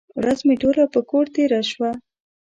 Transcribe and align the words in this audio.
ورځ 0.19 0.39
مې 0.47 0.55
ټوله 0.61 0.83
په 0.93 0.99
کور 1.09 1.25
تېره 1.35 1.61
شوه. 1.71 1.91